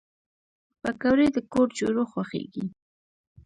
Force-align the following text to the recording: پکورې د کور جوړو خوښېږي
پکورې 0.81 1.27
د 1.35 1.37
کور 1.51 1.67
جوړو 1.79 2.03
خوښېږي 2.11 2.65